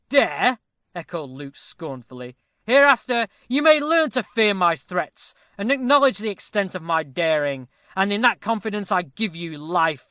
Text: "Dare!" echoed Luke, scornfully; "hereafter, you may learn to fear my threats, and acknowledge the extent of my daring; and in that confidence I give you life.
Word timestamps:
"Dare!" 0.09 0.57
echoed 0.95 1.29
Luke, 1.29 1.55
scornfully; 1.55 2.35
"hereafter, 2.65 3.27
you 3.47 3.61
may 3.61 3.79
learn 3.79 4.09
to 4.09 4.23
fear 4.23 4.55
my 4.55 4.75
threats, 4.75 5.35
and 5.59 5.71
acknowledge 5.71 6.17
the 6.17 6.31
extent 6.31 6.73
of 6.73 6.81
my 6.81 7.03
daring; 7.03 7.67
and 7.95 8.11
in 8.11 8.21
that 8.21 8.41
confidence 8.41 8.91
I 8.91 9.03
give 9.03 9.35
you 9.35 9.59
life. 9.59 9.99